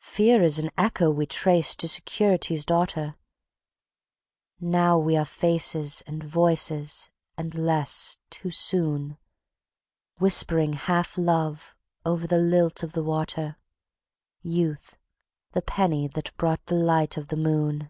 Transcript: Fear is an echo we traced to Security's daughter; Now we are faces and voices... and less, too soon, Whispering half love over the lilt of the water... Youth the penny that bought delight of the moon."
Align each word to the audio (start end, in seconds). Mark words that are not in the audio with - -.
Fear 0.00 0.42
is 0.42 0.58
an 0.58 0.72
echo 0.76 1.08
we 1.12 1.24
traced 1.24 1.78
to 1.78 1.88
Security's 1.88 2.64
daughter; 2.64 3.14
Now 4.58 4.98
we 4.98 5.16
are 5.16 5.24
faces 5.24 6.02
and 6.04 6.24
voices... 6.24 7.10
and 7.38 7.54
less, 7.54 8.18
too 8.28 8.50
soon, 8.50 9.18
Whispering 10.18 10.72
half 10.72 11.16
love 11.16 11.76
over 12.04 12.26
the 12.26 12.38
lilt 12.38 12.82
of 12.82 12.90
the 12.94 13.04
water... 13.04 13.56
Youth 14.42 14.96
the 15.52 15.62
penny 15.62 16.08
that 16.08 16.36
bought 16.36 16.66
delight 16.66 17.16
of 17.16 17.28
the 17.28 17.36
moon." 17.36 17.88